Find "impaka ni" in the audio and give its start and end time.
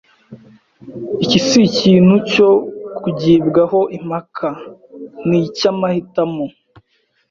3.97-5.37